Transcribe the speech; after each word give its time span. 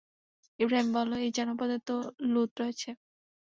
ইবরাহীম 0.59 0.89
বলল, 0.97 1.11
এই 1.19 1.31
জনপদে 1.37 1.77
তো 1.87 1.95
লূত 2.31 2.51
রয়েছে। 2.61 2.89